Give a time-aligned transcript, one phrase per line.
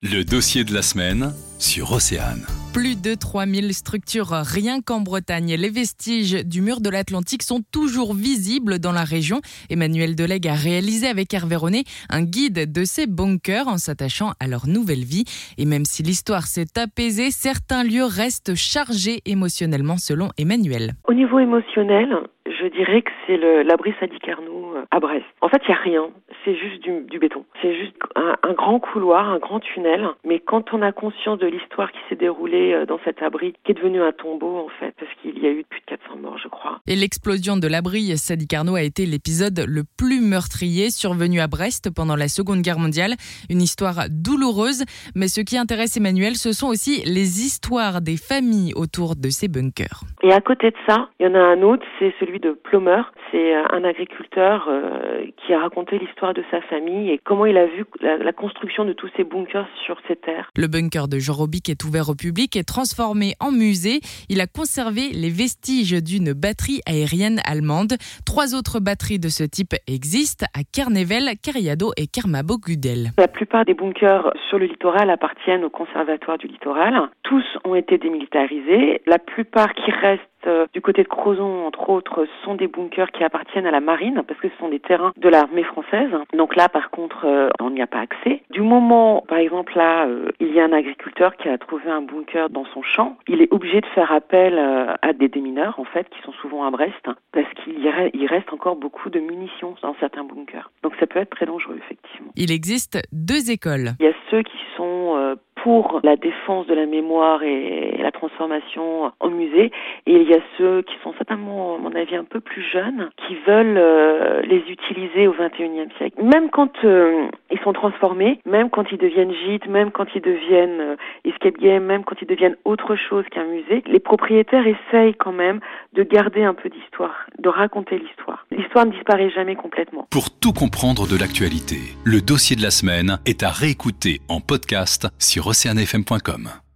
[0.00, 2.46] Le dossier de la semaine sur Océane.
[2.78, 5.56] Plus de 3000 structures rien qu'en Bretagne.
[5.58, 9.40] Les vestiges du mur de l'Atlantique sont toujours visibles dans la région.
[9.68, 14.46] Emmanuel Delegue a réalisé avec Hervé René un guide de ces bunkers en s'attachant à
[14.46, 15.24] leur nouvelle vie.
[15.58, 20.92] Et même si l'histoire s'est apaisée, certains lieux restent chargés émotionnellement selon Emmanuel.
[21.08, 22.14] Au niveau émotionnel,
[22.46, 25.24] je dirais que c'est l'abri Sadi Carnot euh, à Brest.
[25.40, 26.10] En fait, il n'y a rien.
[26.44, 27.44] C'est juste du, béton.
[27.60, 30.08] C'est juste un, un, grand couloir, un grand tunnel.
[30.24, 33.72] Mais quand on a conscience de l'histoire qui s'est déroulée euh, dans cet abri, qui
[33.72, 36.38] est devenu un tombeau, en fait, parce qu'il y a eu plus de 400 morts,
[36.42, 36.80] je crois.
[36.86, 41.90] Et l'explosion de l'abri Sadi Carnot a été l'épisode le plus meurtrier survenu à Brest
[41.94, 43.14] pendant la Seconde Guerre mondiale.
[43.50, 44.84] Une histoire douloureuse.
[45.14, 49.48] Mais ce qui intéresse Emmanuel, ce sont aussi les histoires des familles autour de ces
[49.48, 50.02] bunkers.
[50.22, 53.12] Et à côté de ça, il y en a un autre, c'est celui de Plumeur.
[53.30, 57.56] C'est euh, un agriculteur euh, qui a raconté l'histoire de sa famille et comment il
[57.56, 60.50] a vu la, construction de tous ces bunkers sur ses terres.
[60.56, 64.00] Le bunker de Jean Robic est ouvert au public et transformé en musée.
[64.28, 67.94] Il a conservé les vestiges d'une batterie aérienne allemande.
[68.24, 73.10] Trois autres batteries de ce type existent à Carnevel, Cariado et Kermabo-Gudel.
[73.18, 76.94] La plupart des bunkers sur le littoral appartiennent au conservatoire du littoral.
[77.22, 79.02] Tous ont été démilitarisés.
[79.06, 80.27] La plupart qui restent
[80.72, 84.40] du côté de Crozon, entre autres, sont des bunkers qui appartiennent à la marine, parce
[84.40, 86.10] que ce sont des terrains de l'armée française.
[86.34, 88.42] Donc là, par contre, euh, on n'y a pas accès.
[88.50, 92.02] Du moment, par exemple, là, euh, il y a un agriculteur qui a trouvé un
[92.02, 96.08] bunker dans son champ, il est obligé de faire appel à des démineurs, en fait,
[96.08, 100.70] qui sont souvent à Brest, parce qu'il reste encore beaucoup de munitions dans certains bunkers.
[100.82, 102.32] Donc ça peut être très dangereux, effectivement.
[102.36, 103.90] Il existe deux écoles.
[104.00, 109.12] Il y a ceux qui sont pour la défense de la mémoire et la transformation
[109.20, 109.70] en musée.
[110.06, 113.10] Et il y a ceux qui sont certainement, à mon avis, un peu plus jeunes,
[113.26, 116.22] qui veulent euh, les utiliser au XXIe siècle.
[116.22, 120.80] Même quand euh, ils sont transformés, même quand ils deviennent gîtes, même quand ils deviennent
[120.80, 125.32] euh, escape game, même quand ils deviennent autre chose qu'un musée, les propriétaires essayent quand
[125.32, 125.60] même
[125.94, 128.46] de garder un peu d'histoire, de raconter l'histoire.
[128.50, 130.06] L'histoire ne disparaît jamais complètement.
[130.10, 135.08] Pour tout comprendre de l'actualité, le dossier de la semaine est à réécouter en podcast
[135.52, 136.67] sur.